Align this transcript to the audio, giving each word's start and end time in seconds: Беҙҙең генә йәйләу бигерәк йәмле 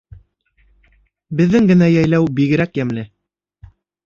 Беҙҙең 1.41 1.67
генә 1.73 1.91
йәйләу 1.97 2.31
бигерәк 2.41 2.81
йәмле 2.81 3.05